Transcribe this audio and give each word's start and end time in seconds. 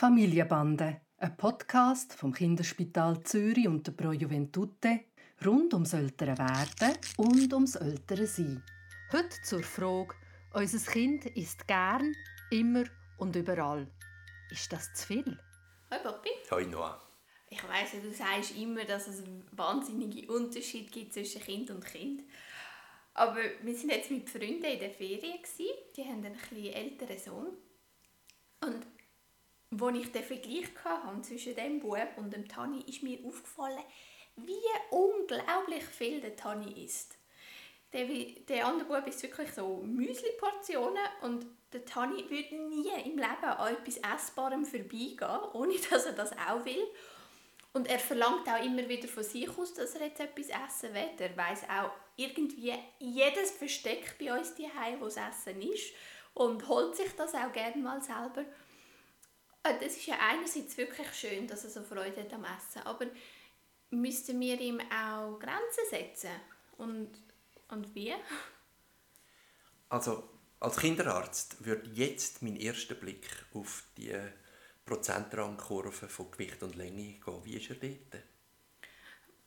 Familienbande, 0.00 1.02
ein 1.18 1.36
Podcast 1.36 2.14
vom 2.14 2.32
Kinderspital 2.32 3.22
Zürich 3.22 3.68
und 3.68 3.86
der 3.86 3.92
Pro 3.92 4.12
Juventute 4.12 5.00
rund 5.44 5.74
ums 5.74 5.92
ältere 5.92 6.38
Werden 6.38 6.96
und 7.18 7.52
ums 7.52 7.74
ältere 7.74 8.26
Sein. 8.26 8.64
Heute 9.12 9.42
zur 9.42 9.62
Frage, 9.62 10.14
unser 10.54 10.90
Kind 10.90 11.26
isst 11.26 11.68
gern, 11.68 12.14
immer 12.50 12.84
und 13.18 13.36
überall. 13.36 13.88
Ist 14.50 14.72
das 14.72 14.90
zu 14.94 15.06
viel? 15.06 15.38
Hoi 15.90 15.98
Papi. 15.98 16.30
Hoi 16.50 16.64
Noah. 16.64 16.98
Ich 17.50 17.62
weiss 17.68 17.92
ja, 17.92 18.00
du 18.00 18.10
sagst 18.10 18.56
immer, 18.56 18.86
dass 18.86 19.06
es 19.06 19.22
einen 19.22 19.46
wahnsinnigen 19.52 20.30
Unterschied 20.30 20.90
gibt 20.90 21.12
zwischen 21.12 21.42
Kind 21.42 21.70
und 21.70 21.84
Kind. 21.84 22.22
Aber 23.12 23.36
wir 23.60 23.74
sind 23.74 23.90
jetzt 23.90 24.10
mit 24.10 24.30
Freunden 24.30 24.64
in 24.64 24.78
der 24.78 24.92
Ferien. 24.92 25.42
Gewesen. 25.42 25.74
Die 25.94 26.04
haben 26.04 26.24
einen 26.24 26.36
etwas 26.36 26.74
älteren 26.74 27.18
Sohn. 27.18 27.48
Und 28.62 28.86
als 29.70 29.98
ich 29.98 30.12
den 30.12 30.24
Vergleich 30.24 30.68
hatte 30.84 31.22
zwischen 31.22 31.54
dem 31.54 31.80
Bub 31.80 32.08
und 32.16 32.32
dem 32.32 32.48
Tani, 32.48 32.82
ist 32.86 33.02
mir 33.02 33.18
aufgefallen, 33.24 33.84
wie 34.36 34.54
unglaublich 34.90 35.84
viel 35.84 36.20
der 36.20 36.36
Tani 36.36 36.84
isst. 36.84 37.16
Der, 37.92 38.06
der 38.48 38.66
andere 38.66 38.88
Bub 38.88 39.06
ist 39.06 39.22
wirklich 39.22 39.52
so 39.52 39.82
Müsli-Portionen 39.84 41.02
und 41.22 41.46
der 41.72 41.84
Tani 41.84 42.28
würde 42.28 42.54
nie 42.68 42.88
im 43.04 43.16
Leben 43.16 43.44
an 43.44 43.74
etwas 43.74 43.96
Essbarem 43.96 44.64
vorbeigehen, 44.64 45.40
ohne 45.52 45.74
dass 45.90 46.06
er 46.06 46.12
das 46.12 46.32
auch 46.32 46.64
will. 46.64 46.86
Und 47.72 47.88
er 47.88 48.00
verlangt 48.00 48.48
auch 48.48 48.64
immer 48.64 48.88
wieder 48.88 49.06
von 49.06 49.22
sich 49.22 49.48
aus, 49.56 49.74
dass 49.74 49.94
er 49.94 50.06
jetzt 50.06 50.20
etwas 50.20 50.48
essen 50.48 50.92
will. 50.92 51.10
Er 51.18 51.36
weiß 51.36 51.64
auch 51.64 51.90
irgendwie 52.16 52.74
jedes 52.98 53.52
Versteck 53.52 54.16
bei 54.18 54.36
uns 54.36 54.54
daheim, 54.56 55.00
wo 55.00 55.04
das 55.04 55.16
Essen 55.16 55.62
ist 55.62 55.92
und 56.34 56.66
holt 56.66 56.96
sich 56.96 57.14
das 57.16 57.34
auch 57.34 57.52
gerne 57.52 57.76
mal 57.76 58.02
selber. 58.02 58.44
Äh, 59.62 59.74
das 59.80 59.96
ist 59.96 60.06
ja 60.06 60.16
einerseits 60.20 60.76
wirklich 60.76 61.12
schön, 61.12 61.46
dass 61.46 61.64
er 61.64 61.70
so 61.70 61.82
Freude 61.82 62.20
hat 62.20 62.32
am 62.32 62.44
Essen, 62.44 62.82
aber 62.84 63.06
müssten 63.90 64.40
wir 64.40 64.60
ihm 64.60 64.80
auch 64.80 65.38
Grenzen 65.38 65.84
setzen? 65.88 66.30
Und, 66.78 67.10
und 67.68 67.94
wie? 67.94 68.14
Also, 69.88 70.28
als 70.60 70.76
Kinderarzt 70.76 71.64
würde 71.64 71.90
jetzt 71.90 72.42
mein 72.42 72.56
erster 72.56 72.94
Blick 72.94 73.26
auf 73.54 73.84
die 73.96 74.16
Prozentrangkurve 74.84 76.08
von 76.08 76.30
Gewicht 76.30 76.62
und 76.62 76.76
Länge 76.76 77.20
gehen. 77.24 77.44
Wie 77.44 77.56
ist 77.56 77.70
er 77.70 77.76
dort? 77.76 78.24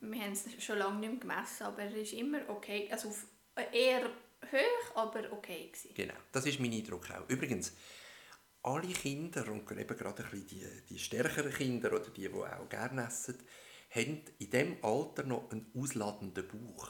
Wir 0.00 0.20
haben 0.22 0.32
es 0.32 0.64
schon 0.64 0.78
lange 0.78 1.00
nicht 1.00 1.10
mehr 1.10 1.20
gemessen, 1.20 1.64
aber 1.64 1.82
er 1.82 1.94
ist 1.94 2.12
immer 2.12 2.40
okay. 2.48 2.88
Also 2.90 3.12
eher 3.72 4.06
hoch, 4.06 4.96
aber 4.96 5.32
okay. 5.32 5.68
Gewesen. 5.68 5.94
Genau, 5.94 6.14
das 6.32 6.46
ist 6.46 6.60
mein 6.60 6.72
Eindruck 6.72 7.10
auch. 7.10 7.28
Übrigens, 7.28 7.74
alle 8.68 8.92
Kinder, 8.92 9.50
und 9.50 9.70
eben 9.70 9.96
gerade 9.96 10.24
ein 10.24 10.46
die, 10.46 10.64
die 10.88 10.98
stärkeren 10.98 11.52
Kinder 11.52 11.92
oder 11.92 12.10
die, 12.10 12.28
die 12.28 12.34
auch 12.34 12.68
gerne 12.68 13.06
essen, 13.06 13.38
haben 13.90 14.20
in 14.38 14.50
diesem 14.50 14.76
Alter 14.82 15.24
noch 15.24 15.50
einen 15.50 15.70
ausladenden 15.74 16.46
Bauch. 16.46 16.88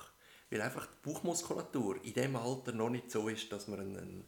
Weil 0.50 0.62
einfach 0.62 0.86
die 0.86 1.08
Bauchmuskulatur 1.08 2.02
in 2.04 2.14
diesem 2.14 2.36
Alter 2.36 2.72
noch 2.72 2.90
nicht 2.90 3.10
so 3.10 3.28
ist, 3.28 3.52
dass 3.52 3.68
man 3.68 3.80
einen, 3.80 4.24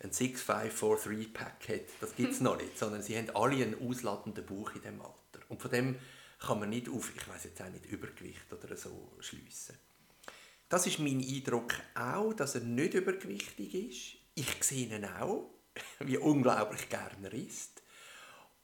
einen 0.00 0.12
6-5-4-3-Pack 0.12 1.68
hat. 1.68 1.86
Das 2.00 2.16
gibt 2.16 2.32
es 2.32 2.40
noch 2.40 2.56
nicht. 2.56 2.78
Sondern 2.78 3.02
sie 3.02 3.16
haben 3.16 3.30
alle 3.34 3.62
einen 3.62 3.88
ausladenden 3.88 4.44
Bauch 4.44 4.74
in 4.74 4.80
diesem 4.80 5.00
Alter. 5.00 5.44
Und 5.48 5.60
von 5.60 5.70
dem 5.70 5.96
kann 6.38 6.58
man 6.58 6.70
nicht 6.70 6.88
auf, 6.88 7.12
ich 7.14 7.28
weiß 7.28 7.44
jetzt 7.44 7.60
auch 7.60 7.68
nicht, 7.68 7.86
Übergewicht 7.86 8.52
oder 8.52 8.76
so 8.76 9.12
schliessen. 9.20 9.76
Das 10.68 10.86
ist 10.86 10.98
mein 10.98 11.20
Eindruck 11.20 11.74
auch, 11.94 12.32
dass 12.32 12.54
er 12.54 12.62
nicht 12.62 12.94
übergewichtig 12.94 13.74
ist. 13.74 14.16
Ich 14.34 14.64
sehe 14.64 14.86
ihn 14.86 15.04
auch, 15.04 15.50
wie 16.00 16.18
unglaublich 16.18 16.88
gerne 16.88 17.28
er 17.28 17.34
isst. 17.34 17.82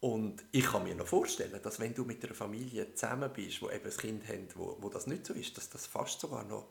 Und 0.01 0.45
ich 0.53 0.65
kann 0.65 0.85
mir 0.85 0.95
noch 0.95 1.07
vorstellen, 1.07 1.61
dass 1.63 1.81
wenn 1.81 1.95
du 1.95 2.05
mit 2.05 2.25
einer 2.25 2.35
Familie 2.35 2.95
zusammen 2.95 3.33
bist, 3.33 3.63
wo 3.63 3.71
eben 3.71 3.85
ein 3.85 3.97
Kind 3.97 4.29
hat, 4.29 4.57
wo, 4.57 4.77
wo 4.81 4.89
das 4.89 5.07
nicht 5.07 5.27
so 5.27 5.35
ist, 5.35 5.57
dass 5.57 5.71
das 5.71 5.87
fast 5.87 6.21
sogar 6.21 6.45
noch 6.45 6.69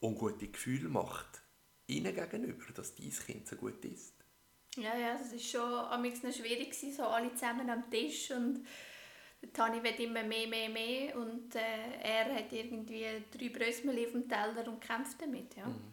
ungute 0.00 0.48
Gefühle 0.48 0.88
macht, 0.88 1.42
ihnen 1.86 2.14
gegenüber, 2.14 2.72
dass 2.74 2.94
dein 2.94 3.10
Kind 3.10 3.48
so 3.48 3.56
gut 3.56 3.84
ist. 3.84 4.14
Ja, 4.76 4.96
ja, 4.96 5.18
das 5.18 5.32
ist 5.32 5.50
schon 5.50 5.60
am 5.60 6.02
noch 6.02 6.32
schwierig 6.32 6.74
so 6.74 7.04
alle 7.04 7.34
zusammen 7.34 7.68
am 7.68 7.90
Tisch 7.90 8.30
und 8.30 8.64
Tani 9.52 9.82
wird 9.82 10.00
immer 10.00 10.22
mehr, 10.22 10.46
mehr, 10.46 10.68
mehr 10.68 11.16
und 11.16 11.54
äh, 11.54 12.00
er 12.00 12.34
hat 12.34 12.52
irgendwie 12.52 13.04
drei 13.30 13.48
Brösmeli 13.48 14.06
auf 14.06 14.12
dem 14.12 14.28
Teller 14.28 14.66
und 14.68 14.80
kämpft 14.80 15.20
damit, 15.20 15.54
ja. 15.56 15.66
Mhm. 15.66 15.92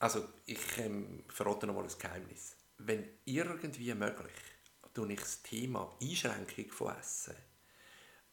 Also 0.00 0.28
ich 0.46 0.78
ähm, 0.78 1.24
verrate 1.28 1.66
noch 1.66 1.74
mal 1.74 1.84
ein 1.84 1.98
Geheimnis. 1.98 2.56
Wenn 2.78 3.08
irgendwie 3.24 3.92
möglich, 3.94 4.32
tue 4.94 5.12
ich 5.12 5.20
das 5.20 5.42
Thema 5.42 5.96
Einschränkung 6.00 6.70
von 6.70 6.96
Essen 6.96 7.34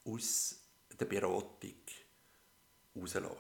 aus 0.06 0.59
der 1.00 1.06
Beratung 1.06 1.73
rauslassen. 2.95 3.38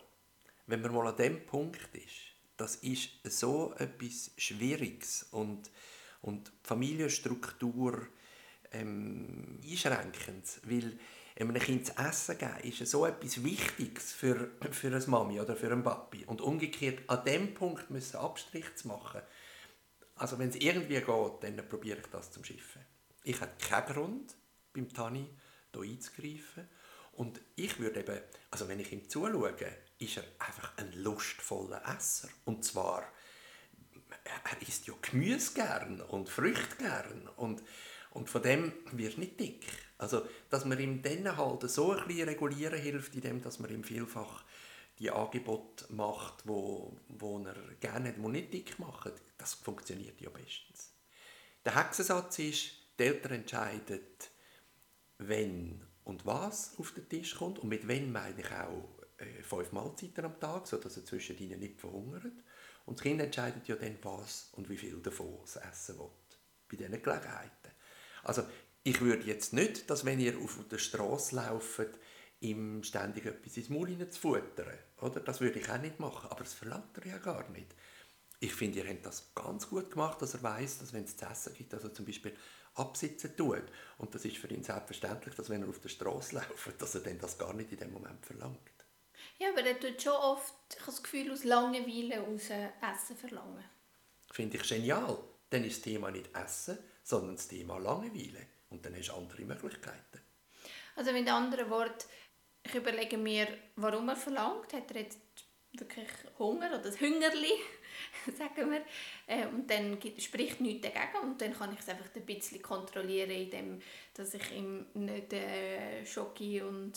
Wenn 0.67 0.81
man 0.81 0.93
mal 0.93 1.07
an 1.07 1.17
dem 1.17 1.45
Punkt 1.45 1.95
ist, 1.95 2.35
das 2.57 2.77
ist 2.77 3.09
so 3.23 3.73
etwas 3.77 4.31
Schwieriges 4.37 5.27
und, 5.31 5.69
und 6.21 6.51
Familienstruktur 6.63 8.07
ähm, 8.71 9.59
einschränkend, 9.63 10.61
weil 10.63 10.97
einem 11.37 11.55
Kind 11.55 11.85
zu 11.85 11.97
essen 11.97 12.37
geben 12.37 12.59
ist 12.63 12.89
so 12.89 13.05
etwas 13.05 13.43
Wichtiges 13.43 14.13
für, 14.13 14.51
für 14.71 14.87
eine 14.87 15.05
Mami 15.05 15.39
oder 15.39 15.55
für 15.55 15.71
einen 15.71 15.83
Papi. 15.83 16.23
Und 16.25 16.41
umgekehrt, 16.41 16.99
an 17.07 17.25
dem 17.25 17.53
Punkt 17.53 17.89
müssen 17.89 18.17
Abstrich 18.17 18.73
zu 18.75 18.87
machen. 18.87 19.21
Also 20.15 20.39
wenn 20.39 20.49
es 20.49 20.55
irgendwie 20.55 20.99
geht, 20.99 21.43
dann 21.43 21.69
probiere 21.69 21.99
ich 21.99 22.07
das 22.07 22.31
zum 22.31 22.43
Schiffen. 22.43 22.81
Ich 23.23 23.39
habe 23.41 23.51
keinen 23.59 23.93
Grund, 23.93 24.35
beim 24.73 24.91
Tani 24.91 25.29
hier 25.73 25.81
einzugreifen. 25.81 26.69
Und 27.13 27.41
ich 27.55 27.79
würde 27.79 28.01
eben, 28.01 28.19
also 28.51 28.67
wenn 28.67 28.79
ich 28.79 28.91
ihm 28.91 29.09
zuschaue, 29.09 29.55
ist 29.99 30.17
er 30.17 30.23
einfach 30.39 30.77
ein 30.77 30.91
lustvoller 30.93 31.81
Esser. 31.97 32.29
Und 32.43 32.63
zwar, 32.65 33.03
er 34.23 34.61
isst 34.67 34.87
ja 34.87 34.93
Gemüse 35.01 35.53
gern 35.53 36.01
und 36.01 36.29
Früchte 36.29 36.75
gern. 36.77 37.29
Und 37.37 37.63
und 38.15 38.29
von 38.29 38.41
dem 38.41 38.71
wird 38.93 39.17
nicht 39.17 39.37
dick. 39.41 39.65
Also, 39.97 40.25
dass 40.49 40.63
man 40.63 40.79
ihm 40.79 41.01
dann 41.01 41.35
halt 41.35 41.69
so 41.69 41.91
ein 41.91 42.07
bisschen 42.07 42.29
regulieren 42.29 42.79
hilft, 42.79 43.13
indem 43.13 43.41
dass 43.41 43.59
man 43.59 43.69
ihm 43.69 43.83
vielfach 43.83 44.45
die 44.99 45.11
Angebote 45.11 45.85
macht, 45.93 46.47
wo, 46.47 46.97
wo 47.09 47.39
er 47.39 47.55
gerne 47.79 48.09
hat, 48.09 48.17
die 48.17 48.27
nicht 48.27 48.53
dick 48.53 48.79
machen, 48.79 49.11
das 49.37 49.53
funktioniert 49.53 50.19
ja 50.21 50.29
bestens. 50.29 50.93
Der 51.65 51.75
Hexensatz 51.75 52.39
ist, 52.39 52.71
die 52.97 53.03
Eltern 53.03 53.33
entscheiden, 53.33 54.01
wenn 55.17 55.81
und 56.03 56.25
was 56.25 56.77
auf 56.77 56.91
den 56.91 57.09
Tisch 57.09 57.35
kommt. 57.35 57.59
Und 57.59 57.69
mit 57.69 57.87
wenn 57.87 58.11
meine 58.11 58.39
ich 58.39 58.51
auch 58.51 58.99
äh, 59.17 59.43
fünf 59.43 59.71
Mahlzeiten 59.71 60.25
am 60.25 60.39
Tag, 60.39 60.67
sodass 60.67 60.97
er 60.97 61.05
zwischen 61.05 61.37
ihnen 61.37 61.59
nicht 61.59 61.81
verhungert. 61.81 62.25
Und 62.85 62.99
das 62.99 63.03
Kind 63.03 63.19
entscheidet 63.19 63.67
ja 63.67 63.75
dann, 63.75 63.97
was 64.03 64.49
und 64.53 64.69
wie 64.69 64.77
viel 64.77 65.01
davon 65.01 65.39
es 65.43 65.55
essen 65.55 65.99
will. 65.99 66.11
Bei 66.69 66.77
diesen 66.77 67.01
Gelegenheiten. 67.01 67.71
Also 68.23 68.43
ich 68.83 69.01
würde 69.01 69.25
jetzt 69.25 69.53
nicht, 69.53 69.89
dass 69.89 70.05
wenn 70.05 70.19
ihr 70.19 70.37
auf 70.37 70.59
der 70.69 70.77
Straße 70.77 71.35
lauft, 71.35 71.89
ihm 72.39 72.83
ständig 72.83 73.25
etwas 73.25 73.57
ins 73.57 73.69
Maul 73.69 74.09
zu 74.09 74.19
futtern. 74.19 74.77
Oder? 75.01 75.19
Das 75.21 75.41
würde 75.41 75.59
ich 75.59 75.69
auch 75.69 75.77
nicht 75.79 75.99
machen, 75.99 76.29
aber 76.29 76.43
das 76.43 76.53
verlangt 76.53 76.97
er 76.97 77.07
ja 77.07 77.17
gar 77.17 77.47
nicht. 77.49 77.73
Ich 78.39 78.53
finde, 78.53 78.79
ihr 78.79 78.89
habt 78.89 79.05
das 79.05 79.33
ganz 79.33 79.69
gut 79.69 79.91
gemacht, 79.91 80.21
dass 80.21 80.33
er 80.33 80.43
weiß, 80.43 80.79
dass 80.79 80.93
wenn 80.93 81.05
es 81.05 81.17
zu 81.17 81.25
essen 81.25 81.53
gibt, 81.53 81.73
also 81.73 81.89
zum 81.89 82.05
Beispiel 82.05 82.35
absitzen 82.75 83.35
tut. 83.35 83.63
Und 83.97 84.13
das 84.13 84.25
ist 84.25 84.37
für 84.37 84.49
ihn 84.49 84.63
selbstverständlich, 84.63 85.35
dass 85.35 85.49
wenn 85.49 85.63
er 85.63 85.69
auf 85.69 85.79
der 85.79 85.89
Straße 85.89 86.35
läuft, 86.35 86.81
dass 86.81 86.95
er 86.95 87.01
dann 87.01 87.19
das 87.19 87.37
gar 87.37 87.53
nicht 87.53 87.71
in 87.71 87.79
dem 87.79 87.93
Moment 87.93 88.25
verlangt. 88.25 88.59
Ja, 89.37 89.49
aber 89.49 89.63
er 89.65 89.79
tut 89.79 90.01
schon 90.01 90.13
oft, 90.13 90.53
ich 90.69 90.79
habe 90.79 90.91
das 90.91 91.03
Gefühl, 91.03 91.31
aus 91.31 91.43
Langeweile 91.43 92.21
aus 92.21 92.43
Essen 92.43 93.17
verlangen. 93.17 93.63
Finde 94.31 94.57
ich 94.57 94.67
genial. 94.67 95.17
Dann 95.49 95.63
ist 95.63 95.77
das 95.77 95.83
Thema 95.83 96.11
nicht 96.11 96.29
Essen, 96.35 96.77
sondern 97.03 97.35
das 97.35 97.47
Thema 97.47 97.77
Langeweile. 97.77 98.47
Und 98.69 98.85
dann 98.85 98.95
hast 98.95 99.09
du 99.09 99.13
andere 99.13 99.41
Möglichkeiten. 99.43 100.21
Also 100.95 101.11
mit 101.11 101.29
anderen 101.29 101.69
Worten, 101.69 102.05
ich 102.65 102.75
überlege 102.75 103.17
mir, 103.17 103.47
warum 103.75 104.09
er 104.09 104.15
verlangt. 104.15 104.73
Hat 104.73 104.91
er 104.91 105.01
jetzt 105.01 105.19
wirklich 105.73 106.09
Hunger 106.39 106.69
oder 106.69 106.79
das 106.79 106.99
Hüngerli, 106.99 107.53
sagen 108.37 108.71
wir. 108.71 108.81
Äh, 109.27 109.47
und 109.47 109.69
dann 109.69 109.99
spricht 110.17 110.61
nichts 110.61 110.87
dagegen 110.87 111.23
und 111.23 111.41
dann 111.41 111.53
kann 111.53 111.73
ich 111.73 111.79
es 111.79 111.89
einfach 111.89 112.09
ein 112.15 112.25
bisschen 112.25 112.61
kontrollieren, 112.61 113.31
indem 113.31 113.81
dass 114.13 114.33
ich 114.33 114.51
ihm 114.51 114.85
nicht 114.93 115.33
äh, 115.33 116.05
Schoki 116.05 116.61
und 116.61 116.93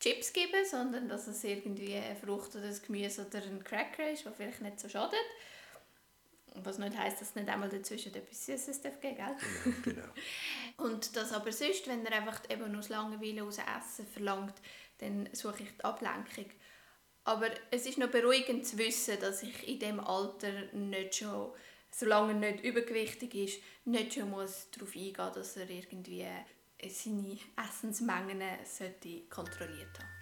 Chips 0.00 0.32
gebe, 0.32 0.64
sondern 0.64 1.08
dass 1.08 1.28
es 1.28 1.44
irgendwie 1.44 1.94
eine 1.94 2.16
Frucht 2.16 2.56
oder 2.56 2.66
ein 2.66 2.80
Gemüse 2.84 3.26
oder 3.26 3.38
ein 3.38 3.62
Cracker 3.62 4.10
ist, 4.10 4.26
was 4.26 4.34
vielleicht 4.36 4.60
nicht 4.60 4.80
so 4.80 4.88
schadet. 4.88 5.16
Was 6.54 6.78
nicht 6.78 6.96
heisst, 6.96 7.20
dass 7.20 7.30
es 7.30 7.34
nicht 7.34 7.48
einmal 7.48 7.68
dazwischen 7.68 8.14
etwas 8.14 8.46
Süßes 8.46 8.82
darf 8.82 9.00
geben 9.00 9.16
gell? 9.16 9.36
Genau, 9.64 9.76
genau. 9.82 10.12
Und 10.76 11.16
das 11.16 11.32
aber 11.32 11.52
sonst, 11.52 11.86
wenn 11.88 12.04
er 12.04 12.12
einfach 12.12 12.42
eben 12.50 12.76
aus 12.76 12.88
Langeweile 12.88 13.44
aus 13.44 13.58
Essen 13.58 14.06
verlangt, 14.06 14.54
dann 14.98 15.28
suche 15.32 15.62
ich 15.62 15.76
die 15.76 15.84
Ablenkung. 15.84 16.50
Aber 17.24 17.48
es 17.70 17.86
ist 17.86 17.98
noch 17.98 18.10
beruhigend 18.10 18.66
zu 18.66 18.78
wissen, 18.78 19.18
dass 19.20 19.42
ich 19.42 19.66
in 19.66 19.78
dem 19.78 20.00
Alter 20.00 20.72
nicht 20.72 21.16
schon 21.16 21.52
solange 21.92 22.32
er 22.32 22.52
nicht 22.52 22.64
übergewichtig 22.64 23.34
ist, 23.34 23.62
nicht 23.84 24.14
schon 24.14 24.30
muss 24.30 24.68
darauf 24.70 24.94
eingehen, 24.96 25.30
dass 25.34 25.56
er 25.56 25.68
irgendwie 25.68 26.26
seine 26.88 27.38
Essensmengen 27.56 28.42
sollte 28.64 29.20
kontrolliert 29.28 29.98
haben 29.98 30.21